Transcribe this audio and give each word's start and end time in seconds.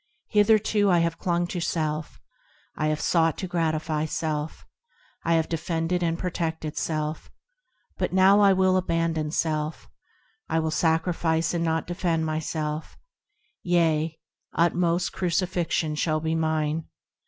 Hitherto 0.29 0.89
I 0.89 0.97
have 0.97 1.19
clung 1.19 1.45
to 1.45 1.59
self; 1.61 2.19
I 2.75 2.87
have 2.87 2.99
sought 2.99 3.37
to 3.37 3.47
gratify 3.47 4.05
self; 4.05 4.65
I 5.23 5.35
have 5.35 5.47
defended 5.47 6.01
and 6.01 6.17
protected 6.17 6.73
myself; 6.73 7.29
But 7.99 8.11
now 8.11 8.39
I 8.39 8.51
will 8.51 8.77
abandon 8.77 9.29
self; 9.29 9.91
I 10.49 10.57
will 10.57 10.71
sacrifice 10.71 11.53
and 11.53 11.63
not 11.63 11.85
defend 11.85 12.25
myself; 12.25 12.97
Yea, 13.61 14.17
utmost 14.53 15.13
crucifixion 15.13 15.93
shall 15.93 16.19
be 16.19 16.33
mine. 16.33 16.85